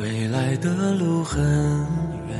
[0.00, 1.38] 未来的路很
[2.26, 2.38] 远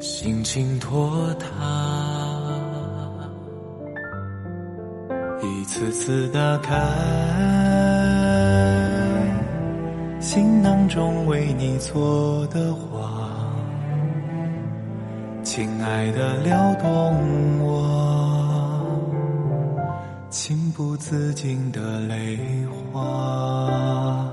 [0.00, 1.46] 心情拖沓，
[5.40, 6.74] 一次次打开
[10.18, 13.48] 行囊中为你做的花，
[15.44, 16.88] 亲爱的撩动
[17.60, 18.84] 我
[20.28, 22.36] 情不自禁的泪
[22.92, 24.32] 花。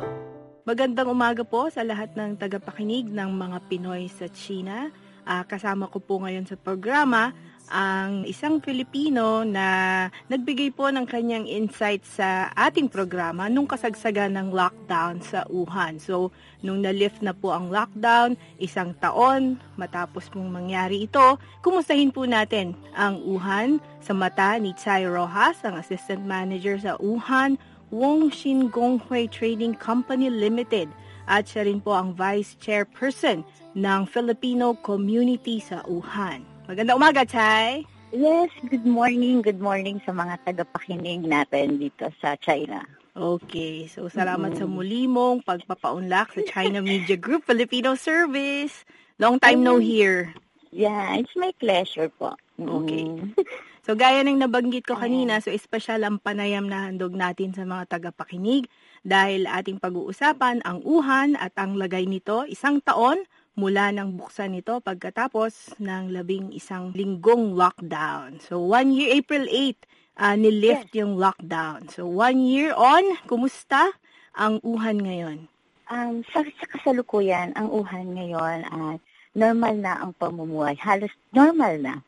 [0.65, 4.89] Magandang umaga po sa lahat ng tagapakinig ng mga Pinoy sa China.
[5.21, 7.37] Uh, kasama ko po ngayon sa programa
[7.69, 14.57] ang isang Pilipino na nagbigay po ng kanyang insight sa ating programa nung kasagsagan ng
[14.57, 16.01] lockdown sa Wuhan.
[16.01, 16.33] So,
[16.65, 22.73] nung na-lift na po ang lockdown, isang taon matapos mong mangyari ito, kumustahin po natin
[22.97, 27.61] ang Wuhan sa mata ni Tsai Rojas, ang Assistant Manager sa Wuhan
[27.93, 30.89] Wong Shin Gonghui Trading Company Limited
[31.29, 33.45] at siya rin po ang Vice Chairperson
[33.77, 36.45] ng Filipino community sa Wuhan.
[36.65, 37.85] Maganda umaga, Chay!
[38.15, 39.43] Yes, good morning.
[39.43, 42.81] Good morning sa mga tagapakinig natin dito sa China.
[43.15, 44.63] Okay, so salamat mm-hmm.
[44.63, 48.87] sa muli mong pagpapaunlak sa China Media Group Filipino Service.
[49.19, 50.35] Long time no here.
[50.75, 52.35] Yeah, it's my pleasure po.
[52.59, 53.07] Okay.
[53.85, 57.85] So gaya ng nabanggit ko kanina, so espesyal ang panayam na handog natin sa mga
[57.85, 58.65] tagapakinig
[59.05, 63.21] dahil ating pag-uusapan ang uhan at ang lagay nito isang taon
[63.53, 68.41] mula ng buksan nito pagkatapos ng labing isang linggong lockdown.
[68.41, 69.69] So, one year, April 8, uh,
[70.17, 71.05] ah, nilift yes.
[71.05, 71.85] yung lockdown.
[71.93, 73.93] So, one year on, kumusta
[74.33, 75.45] ang uhan ngayon?
[75.93, 78.97] Um, sa, sa kasalukuyan, ang uhan ngayon at uh,
[79.37, 80.73] normal na ang pamumuhay.
[80.81, 82.01] Halos normal na.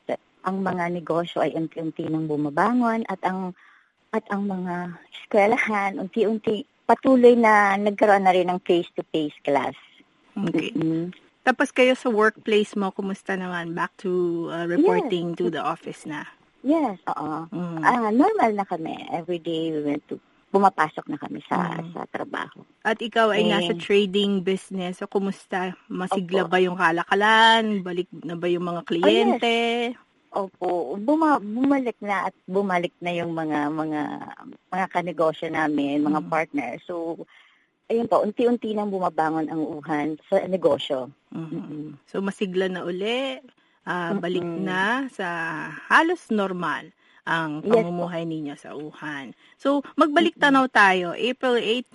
[0.47, 3.51] Ang mga negosyo ay unti-unti nang bumabangon at ang
[4.15, 9.75] at ang mga eskwelahan unti-unti patuloy na nagkaroon na rin ng face-to-face class.
[10.33, 10.71] Okay.
[10.71, 11.11] Mm-hmm.
[11.43, 13.75] Tapos kayo sa workplace mo, kumusta naman?
[13.75, 15.37] Back to uh, reporting yes.
[15.39, 16.23] to the office na?
[16.63, 17.47] Yes, oo.
[17.51, 17.79] Mm.
[17.79, 18.95] Uh, normal na kami.
[19.11, 20.19] Every day we went to
[20.51, 21.91] pumapasok na kami sa mm.
[21.95, 22.63] sa trabaho.
[22.83, 24.99] At ikaw ay And, nasa trading business.
[24.99, 25.75] So, kumusta?
[25.87, 26.51] Masigla opo.
[26.55, 27.83] ba yung kalakalan?
[27.83, 29.55] Balik na ba yung mga kliyente?
[29.91, 30.06] Oh, yes.
[30.37, 34.01] Opo, Buma, bumalik na at bumalik na yung mga mga
[34.69, 36.29] mga kanegosyo namin, mga mm.
[36.29, 36.85] partners.
[36.85, 37.25] So
[37.89, 41.09] ayun po, unti-unti nang bumabangon ang uhan sa negosyo.
[41.33, 42.05] Mm-hmm.
[42.05, 43.41] So masigla na uli,
[43.87, 44.67] uh, balik mm-hmm.
[44.67, 45.27] na sa
[45.89, 46.93] halos normal
[47.27, 49.35] ang pamumuhay yes, ninyo sa Wuhan.
[49.59, 51.11] So, magbalik tanaw tayo.
[51.11, 51.91] April 8,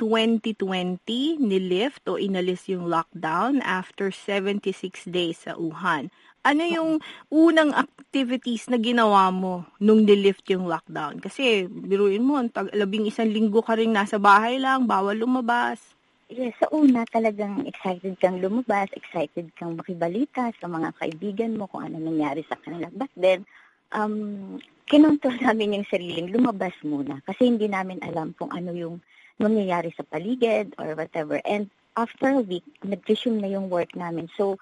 [0.60, 6.12] 2020, nilift o inalis yung lockdown after 76 days sa Wuhan.
[6.42, 6.98] Ano yung
[7.30, 11.22] unang activities na ginawa mo nung nilift yung lockdown?
[11.22, 15.78] Kasi, biruin mo, tag, labing isang linggo ka rin nasa bahay lang, bawal lumabas.
[16.26, 21.86] Yes, sa una talagang excited kang lumabas, excited kang makibalita sa mga kaibigan mo kung
[21.86, 22.90] ano nangyari sa kanila.
[22.90, 23.46] But then,
[23.94, 24.58] um,
[24.90, 28.98] kinontrol namin yung sariling lumabas muna kasi hindi namin alam kung ano yung
[29.38, 31.38] nangyayari sa paligid or whatever.
[31.46, 34.26] And after a week, nag-resume na yung work namin.
[34.34, 34.58] So,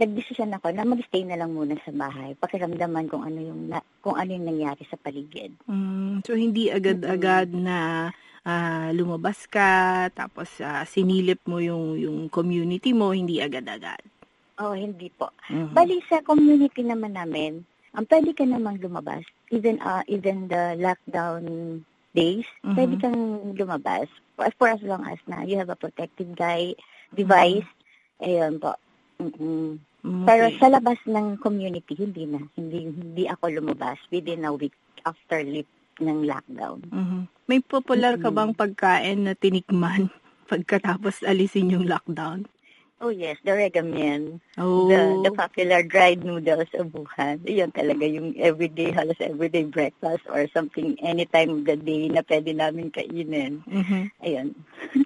[0.00, 2.32] nagdesisyon ako na mag-stay na lang muna sa bahay.
[2.40, 5.52] Pakiramdaman kung ano yung na, kung ano yung nangyari sa paligid.
[5.68, 7.66] Mm, so hindi agad-agad mm-hmm.
[7.68, 8.08] na
[8.48, 14.00] uh, lumabas ka tapos uh, sinilip mo yung yung community mo, hindi agad-agad.
[14.56, 15.28] Oh, hindi po.
[15.52, 15.76] Mm-hmm.
[15.76, 17.60] Bali sa community naman namin,
[17.92, 21.44] ang um, pwede ka namang lumabas even uh, even the lockdown
[22.16, 22.72] days, mm-hmm.
[22.72, 23.20] pwede kang
[23.52, 26.72] lumabas for, for as long as na you have a protective guy
[27.12, 27.68] device.
[27.68, 28.24] Mm-hmm.
[28.24, 28.72] Ayun po.
[29.20, 29.89] Mm-hmm.
[30.00, 30.26] Okay.
[30.26, 32.40] Pero sa labas ng community, hindi na.
[32.56, 34.72] Hindi, hindi ako lumabas within a week
[35.04, 35.70] after lift
[36.00, 36.80] ng lockdown.
[36.88, 37.22] Mm-hmm.
[37.46, 38.24] May popular mm-hmm.
[38.24, 40.08] ka bang pagkain na tinikman
[40.50, 42.48] pagkatapos alisin yung lockdown?
[43.00, 44.44] Oh yes, the regamen.
[44.60, 44.92] Oh.
[44.92, 47.40] The, the popular dried noodles of Wuhan.
[47.48, 52.52] Yun talaga yung everyday, halos everyday breakfast or something anytime of the day na pwede
[52.52, 53.64] namin kainin.
[53.64, 54.12] Mhm.
[54.20, 54.52] Ayun.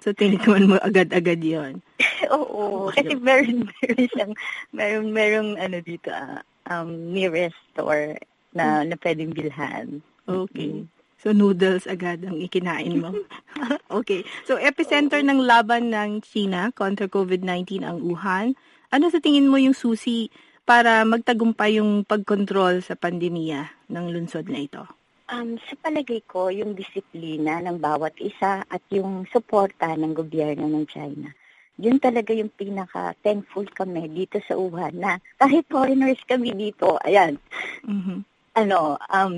[0.03, 1.79] So, tinikman mo agad-agad yon.
[2.35, 4.33] Oo, kasi meron, meron siyang,
[4.75, 8.19] meron, merong ano dito, ah, um, nearest store
[8.51, 10.03] na, na pwedeng bilhan.
[10.27, 10.83] Okay.
[11.25, 13.09] So, noodles agad ang ikinain mo.
[13.97, 14.21] okay.
[14.45, 18.53] So, epicenter ng laban ng China kontra COVID-19 ang Wuhan.
[18.93, 20.29] Ano sa tingin mo yung susi
[20.69, 24.85] para magtagumpay yung pagkontrol sa pandemya ng lungsod na ito?
[25.25, 30.85] Um, sa palagay ko, yung disiplina ng bawat isa at yung suporta ng gobyerno ng
[30.85, 31.33] China.
[31.81, 37.41] Yun talaga yung pinaka-thankful kami dito sa Wuhan na kahit foreigners kami dito, ayan,
[37.81, 38.21] Mhm.
[38.53, 39.35] ano, um,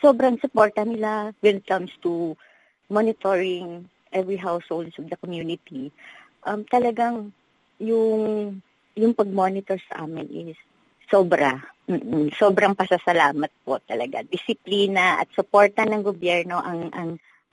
[0.00, 2.36] sobrang suporta nila when it comes to
[2.88, 5.90] monitoring every households of the community.
[6.46, 7.34] Um, talagang
[7.82, 8.62] yung
[8.96, 10.58] yung pag-monitor sa amin is
[11.10, 11.60] sobra.
[11.86, 14.24] Mm-mm, sobrang pasasalamat po talaga.
[14.26, 17.10] Disiplina at suporta ng gobyerno ang ang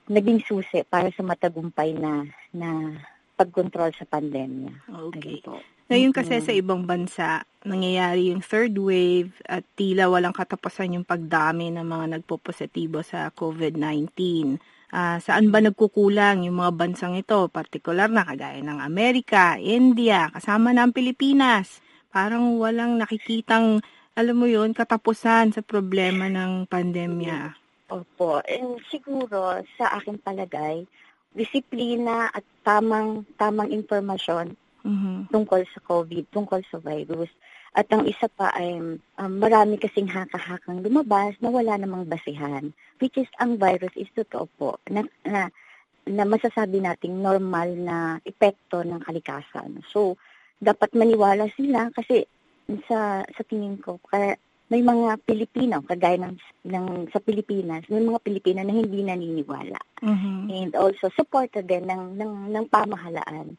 [0.08, 2.98] naging susi para sa matagumpay na na
[3.34, 4.88] pagkontrol sa pandemya.
[5.10, 5.40] Okay.
[5.40, 5.56] Ayun po.
[5.84, 11.68] Ngayon kasi sa ibang bansa, nangyayari yung third wave at tila walang katapusan yung pagdami
[11.76, 14.08] ng mga nagpo-positibo sa COVID-19.
[14.96, 17.52] Ah, saan ba nagkukulang yung mga bansang ito?
[17.52, 21.84] Partikular na kagaya ng Amerika, India, kasama na ang Pilipinas.
[22.08, 23.84] Parang walang nakikitang,
[24.16, 27.60] alam mo yun, katapusan sa problema ng pandemya.
[27.92, 28.40] Opo.
[28.48, 30.88] And siguro, sa aking palagay,
[31.36, 35.32] disiplina at tamang tamang impormasyon Mhm.
[35.32, 37.32] tungkol sa COVID, tungkol sa virus.
[37.74, 42.70] At ang isa pa ay um, marami kasing haka-hakang lumabas na wala namang basihan.
[43.00, 45.50] Which is, ang virus is totoo po na, na,
[46.06, 49.82] na masasabi nating normal na epekto ng kalikasan.
[49.90, 50.20] So,
[50.62, 52.28] dapat maniwala sila kasi
[52.88, 54.38] sa sa tingin ko, kaya
[54.72, 59.80] may mga Pilipino, kagaya ng, ng sa Pilipinas, may mga Pilipino na hindi naniniwala.
[60.00, 60.48] Mhm.
[60.48, 63.58] And also, supported din ng, ng, ng pamahalaan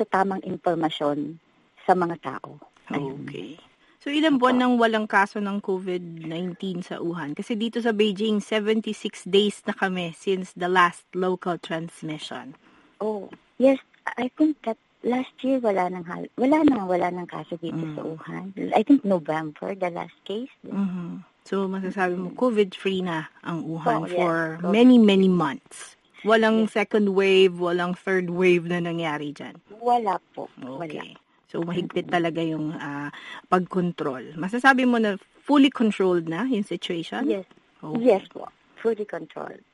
[0.00, 1.36] sa tamang impormasyon
[1.84, 2.56] sa mga tao.
[2.88, 3.28] Ayun.
[3.28, 3.60] Okay.
[4.00, 7.36] So, ilang buwan nang walang kaso ng COVID-19 sa Wuhan?
[7.36, 12.56] Kasi dito sa Beijing, 76 days na kami since the last local transmission.
[12.96, 13.28] Oh,
[13.60, 13.76] yes,
[14.16, 17.92] I think that last year wala nang hal wala nang wala nang kaso dito Mm.
[17.92, 18.44] sa Wuhan.
[18.72, 20.52] I think November the last case.
[20.64, 21.20] Mhm.
[21.44, 24.16] So, masasabi mo, COVID-free na ang Wuhan Oh, yes.
[24.16, 24.72] for COVID.
[24.72, 25.99] many, many months.
[26.22, 29.56] Walang second wave, walang third wave na nangyari dyan.
[29.80, 30.52] Wala po.
[30.60, 30.84] Wala.
[30.84, 31.16] Okay.
[31.50, 33.10] So, mahigpit talaga yung ah,
[33.50, 34.38] pagkontrol.
[34.38, 37.26] Masasabi mo na fully controlled na yung situation?
[37.26, 37.48] Yes.
[37.82, 37.98] Okay.
[38.06, 38.46] Yes po.
[38.78, 39.64] Fully controlled.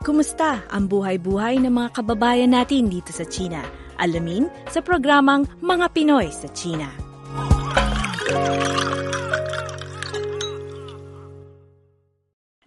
[0.00, 3.60] Kumusta ang buhay-buhay ng mga kababayan natin dito sa China?
[4.00, 6.88] Alamin sa programang Mga Pinoy sa China.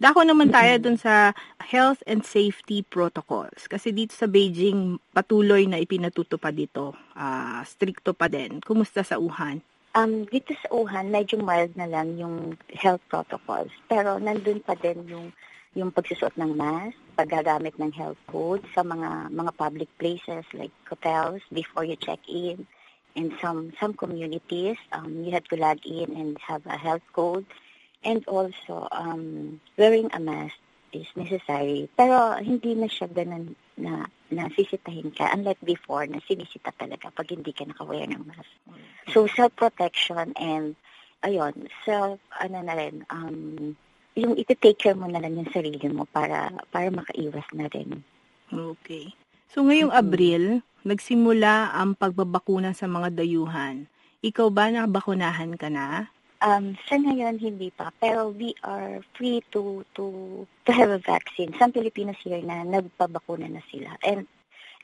[0.04, 1.32] Dako naman tayo dun sa
[1.64, 3.64] health and safety protocols.
[3.72, 6.92] Kasi dito sa Beijing, patuloy na ipinatutupad dito.
[7.16, 8.60] Ah, stricto pa din.
[8.60, 9.64] Kumusta sa Wuhan?
[9.96, 13.72] Um, dito sa Wuhan, medyo mild na lang yung health protocols.
[13.88, 15.32] Pero nandun pa din yung
[15.72, 21.40] yung pagsusuot ng mask, paggagamit ng health code sa mga mga public places like hotels
[21.48, 22.68] before you check in.
[23.16, 27.48] And some some communities, um, you have to log in and have a health code.
[28.04, 30.60] And also, um, wearing a mask
[30.92, 31.88] is necessary.
[31.96, 35.32] Pero hindi na siya ganun na nasisitahin ka.
[35.32, 38.52] Unlike before, na sinisita talaga pag hindi ka naka-wear ng mask.
[39.10, 40.76] So, self-protection and,
[41.24, 43.72] ayun, self, ano na rin, um,
[44.14, 48.06] yung iti-take care mo na lang yung sarili mo para para makaiwas na rin.
[48.54, 49.10] Okay.
[49.50, 50.00] So ngayong Mhm.
[50.02, 50.44] Abril,
[50.86, 53.90] nagsimula ang pagbabakuna sa mga dayuhan.
[54.22, 56.14] Ikaw ba nabakunahan ka na?
[56.42, 57.94] Um, sa ngayon, hindi pa.
[58.02, 60.04] Pero we are free to to
[60.66, 61.54] to have a vaccine.
[61.56, 63.94] Some Filipinos here na nagpabakuna na sila.
[64.02, 64.26] And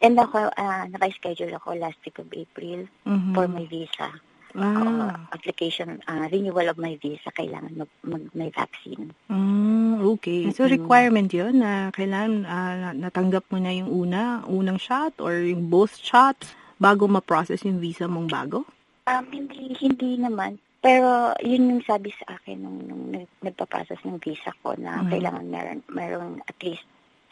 [0.01, 3.35] and ako, uh, naka-schedule ako last week of April Mhm.
[3.37, 4.09] for my visa.
[4.57, 4.67] ah.
[4.67, 9.15] Uh, application, uh, renewal of my visa, kailangan mag, mag, may vaccine.
[9.31, 10.51] Mm, okay.
[10.51, 15.71] So requirement 'yon na kailangan ah, natanggap mo na yung una, unang shot or yung
[15.71, 16.51] both shots
[16.83, 18.65] bago ma-process yung visa mong bago?
[19.07, 20.59] Um, hindi, hindi naman.
[20.81, 25.09] Pero yun yung sabi sa akin nung, nung nag- nagpa-process ng visa ko na Mhm.
[25.13, 26.85] kailangan meron, meron at least,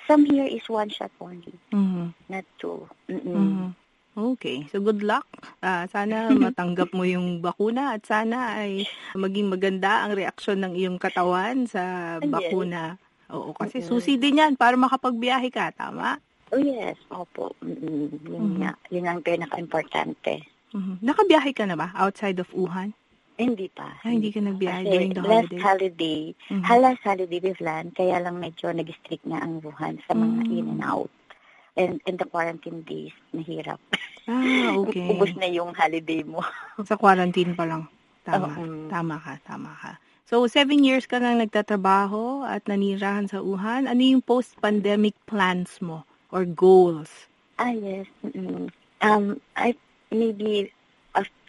[0.04, 2.12] some here is one shot only, Mhm.
[2.28, 2.84] not two.
[3.08, 3.32] Mm-mm.
[3.32, 3.68] Mhm.
[4.18, 4.66] Okay.
[4.68, 5.24] So good luck.
[5.62, 10.98] Ah, sana matanggap mo yung bakuna at sana ay maging maganda ang reaksyon ng iyong
[10.98, 12.98] katawan sa bakuna.
[13.28, 16.16] Oo, kasi susi din yan para makapagbiyahe ka, tama?
[16.50, 17.52] Oh yes, opo.
[17.60, 18.58] Yun Mhm.
[18.58, 20.48] nga, yun ang pinaka-importante.
[20.72, 21.00] Mhm.
[21.00, 22.92] Nakabiyahe ka na ba outside of Wuhan?
[23.38, 23.94] Hindi pa.
[24.02, 25.62] Ah, hindi ka nagbiyahe during the last holiday?
[25.62, 26.64] holiday, Mhm.
[26.66, 30.58] halas holiday with land, kaya lang medyo nag-strict na ang Wuhan sa mga Mm.
[30.58, 31.10] in and out.
[31.78, 33.78] And, and the quarantine days, nahirap.
[34.26, 35.14] Ah, okay.
[35.14, 36.42] Ubus na yung holiday mo.
[36.90, 37.86] Sa quarantine pa lang.
[38.26, 38.58] Tama.
[38.58, 38.90] Oo.
[38.90, 40.02] Tama ka, tama ka.
[40.26, 43.86] So, seven years ka nang nagtatrabaho at nanirahan sa Wuhan.
[43.86, 46.02] Ano yung post-pandemic plans mo
[46.34, 47.30] or goals?
[47.62, 48.10] Ah, yes.
[48.26, 48.68] mm
[48.98, 49.78] Um, I
[50.10, 50.74] maybe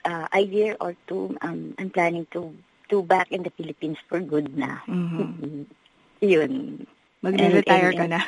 [0.05, 2.51] uh, a year or two, um, I'm planning to
[2.89, 4.81] to back in the Philippines for good na.
[4.89, 5.19] Mhm.
[5.39, 5.63] Mm,
[6.25, 6.83] Yun.
[7.23, 8.21] Magre-retire And- ka na.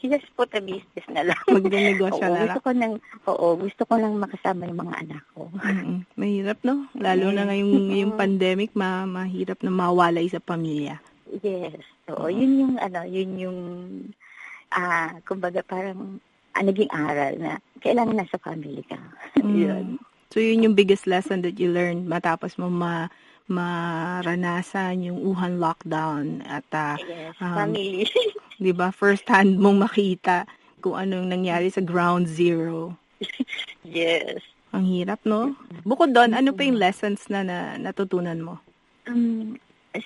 [0.00, 1.36] Just put a business na lang.
[1.44, 2.64] Magnenegosyo oo, na gusto lang.
[2.64, 2.94] ko nang,
[3.28, 5.52] oo, gusto ko nang makasama yung mga anak ko.
[5.52, 6.08] Mhm.
[6.16, 6.88] Mahirap, no?
[6.96, 10.96] Lalo na ngayong, ngayong pandemic, ma mahirap na mawalay sa pamilya.
[11.44, 11.84] Yes.
[12.08, 12.24] Oo.
[12.24, 13.58] Oo, yun yung, ano, yun yung,
[14.72, 16.16] ah, kumbaga parang,
[16.56, 18.96] ah, naging aral na kailangan nasa family ka.
[19.36, 19.52] Mm.
[19.68, 19.86] yun.
[20.30, 23.10] So, yun yung biggest lesson that you learned matapos mo ma
[23.50, 28.06] maranasan yung Wuhan lockdown at ah, Yes, Um, family.
[28.62, 30.44] 'di ba first hand mong makita
[30.78, 32.94] kung anong nangyari sa ground zero.
[33.82, 34.38] yes.
[34.70, 35.56] Ang hirap, no?
[35.82, 38.62] Bukod doon, ano pa yung lessons na, na natutunan mo?
[39.10, 39.58] Um,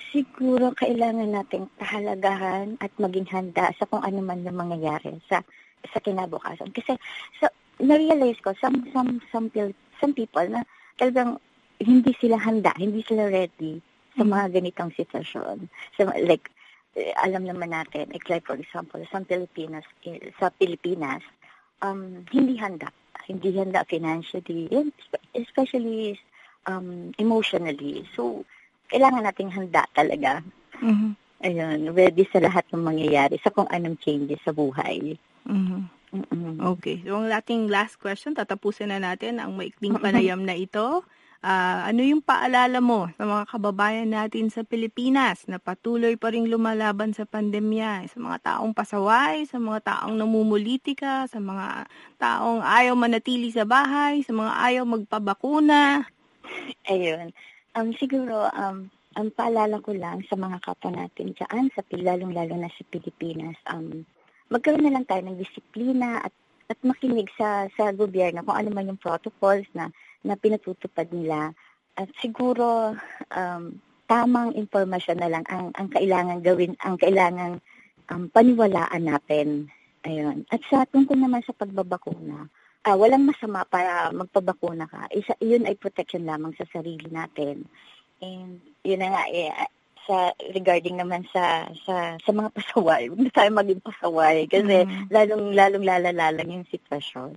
[0.09, 5.45] siguro kailangan nating pahalagahan at maging handa sa kung ano man yung mangyayari sa
[5.85, 6.73] sa kinabukasan.
[6.73, 6.97] Kasi
[7.37, 7.45] so,
[7.77, 9.53] na-realize ko some some some
[10.05, 10.61] some people na
[11.01, 11.41] talagang
[11.81, 13.81] hindi sila handa, hindi sila ready
[14.13, 14.31] sa Mm.
[14.31, 15.65] mga ganitong sitwasyon.
[15.97, 16.53] So, like
[16.95, 21.25] eh, alam naman natin, like, like for example, some Filipinas eh, sa Pilipinas
[21.83, 22.87] um hindi handa,
[23.27, 24.71] hindi handa financially,
[25.35, 26.15] especially
[26.69, 28.07] um emotionally.
[28.15, 28.45] So
[28.87, 30.39] kailangan nating handa talaga.
[30.79, 31.19] Mhm.
[31.43, 35.19] Ayun, ready sa lahat ng mangyayari sa kung anong changes sa buhay.
[35.43, 35.91] Mhm.
[36.15, 36.55] Mm-mm.
[36.79, 37.03] Okay.
[37.03, 41.03] So, ang ating last question, tatapusin na natin ang maikling panayam na ito.
[41.45, 46.49] Ah, ano yung paalala mo sa mga kababayan natin sa Pilipinas na patuloy pa ring
[46.49, 51.85] lumalaban sa pandemya, sa mga taong pasaway, sa mga taong namumulitika, sa mga
[52.17, 56.09] taong ayaw manatili sa bahay, sa mga ayaw magpabakuna?
[56.89, 57.29] Ayun.
[57.77, 62.73] Um, siguro, um, ang paalala ko lang sa mga kapwa natin dyan, sa lalong-lalo na
[62.73, 64.01] sa Pilipinas, um,
[64.49, 66.33] magkaroon na lang tayo ng disiplina at
[66.65, 69.93] at makinig sa sa gobyerno kung ano man yung protocols na
[70.25, 71.53] na pinatutupad nila.
[71.95, 72.97] At siguro
[73.31, 73.63] um,
[74.09, 77.61] tamang impormasyon na lang ang ang kailangan gawin, ang kailangan
[78.09, 79.69] um, paniwalaan natin.
[80.05, 80.45] Ayun.
[80.53, 82.45] At sa tungkol naman sa pagbabakuna,
[82.85, 85.09] ah, walang masama para magpabakuna ka.
[85.09, 87.65] Isa, yun ay protection lamang sa sarili natin.
[88.21, 89.49] And yun na nga, eh,
[90.05, 95.09] sa regarding naman sa sa sa mga pasaway, huwag tayo maging pasaway kasi Mhm.
[95.09, 97.35] lalong lalong lalala yung sitwasyon.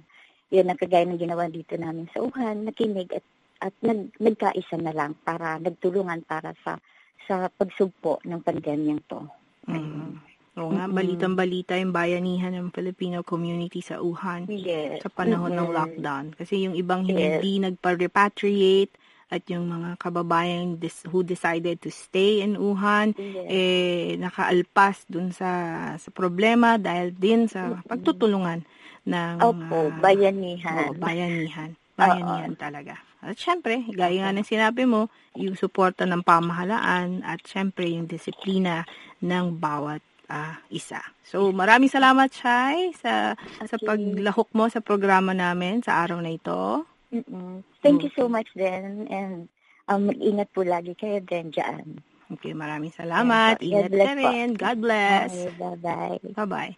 [0.53, 3.25] Yan ang kagaya ng ginawa dito namin sa Wuhan, nakinig at
[3.59, 6.79] at nag, nagkaisa na lang para nagtulungan para sa
[7.27, 9.21] sa pagsugpo ng pandemyang to.
[9.67, 10.15] Mhm.
[10.59, 10.97] Oo nga, Mm-mm.
[10.97, 14.51] balitang-balita yung bayanihan ng Filipino community sa Wuhan.
[14.51, 15.03] Yes.
[15.03, 15.77] sa panahon ng Mm-mm.
[15.79, 16.25] lockdown.
[16.35, 17.39] Kasi yung ibang Yes.
[17.39, 18.91] hindi nagpa-repatriate
[19.29, 23.49] at yung mga kababayan dis- who decided to stay in Wuhan, Yes.
[23.49, 25.51] eh, nakaalpas dun sa,
[25.97, 28.65] sa problema dahil din sa pagtutulungan
[29.05, 30.91] ng Opo, ah, bayanihan.
[30.91, 31.71] oo, bayanihan.
[31.99, 32.95] Bayanihan talaga.
[33.21, 38.87] At syempre, gaya nga ng sinabi mo, yung suporta ng pamahalaan at syempre yung disiplina
[39.21, 41.03] ng bawat ah, isa.
[41.27, 43.35] So, maraming salamat, Shai, sa
[43.67, 43.87] sa Okay.
[43.91, 46.87] paglahok mo sa programa namin sa araw na ito.
[47.15, 47.65] Mm-mm.
[47.83, 49.49] Thank you so much then and
[49.89, 52.05] um, mag-ingat po lagi kayo din dyan.
[52.29, 53.61] Okay, maraming salamat.
[53.71, 54.31] God Ingat bless ka po.
[54.35, 54.55] rin.
[54.59, 55.33] God bless.
[55.59, 56.21] Bye-bye.
[56.37, 56.77] Bye-bye.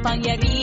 [0.00, 0.59] Kapangyarihan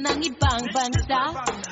[0.00, 1.22] ng ibang bansa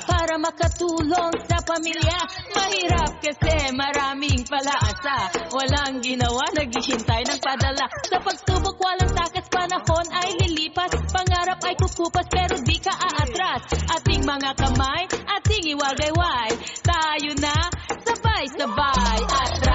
[0.05, 2.19] para makatulong sa pamilya.
[2.53, 5.33] Mahirap kasi maraming palaasa.
[5.49, 7.85] Walang ginawa, naghihintay ng padala.
[8.05, 10.93] Sa pagsubok, walang takas, panahon ay lilipas.
[11.09, 13.65] Pangarap ay kukupas, pero di ka aatras.
[13.97, 16.51] Ating mga kamay, ating iwagayway.
[16.85, 17.57] Tayo na,
[18.05, 19.19] sabay-sabay.
[19.25, 19.68] Atras,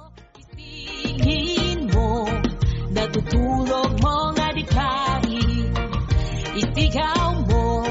[3.13, 5.69] Natutulog mong adikain.
[6.57, 7.85] Itigaw mo,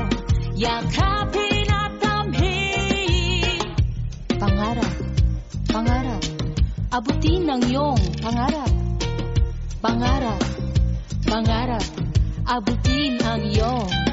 [0.57, 3.61] yakapin at tamhin.
[4.41, 4.93] Pangarap,
[5.69, 6.23] pangarap,
[6.89, 8.73] abutin ang iyong pangarap.
[9.77, 10.41] Pangarap,
[11.29, 11.85] pangarap,
[12.49, 14.10] abutin ang iyong